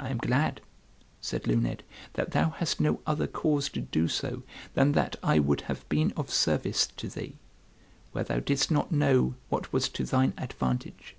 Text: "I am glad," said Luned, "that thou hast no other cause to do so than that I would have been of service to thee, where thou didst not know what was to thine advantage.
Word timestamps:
"I 0.00 0.08
am 0.08 0.18
glad," 0.18 0.60
said 1.20 1.46
Luned, 1.46 1.84
"that 2.14 2.32
thou 2.32 2.50
hast 2.50 2.80
no 2.80 2.98
other 3.06 3.28
cause 3.28 3.68
to 3.68 3.80
do 3.80 4.08
so 4.08 4.42
than 4.72 4.90
that 4.98 5.14
I 5.22 5.38
would 5.38 5.60
have 5.70 5.88
been 5.88 6.12
of 6.16 6.28
service 6.28 6.88
to 6.88 7.08
thee, 7.08 7.36
where 8.10 8.24
thou 8.24 8.40
didst 8.40 8.72
not 8.72 8.90
know 8.90 9.36
what 9.50 9.72
was 9.72 9.88
to 9.90 10.02
thine 10.02 10.32
advantage. 10.36 11.14